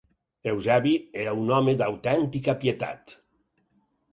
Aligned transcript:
Eusebi 0.51 0.93
era 1.25 1.35
un 1.41 1.53
home 1.57 1.75
d'autèntica 1.81 2.57
pietat. 2.65 3.15